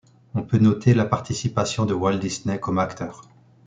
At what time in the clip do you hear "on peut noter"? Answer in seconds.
0.33-0.95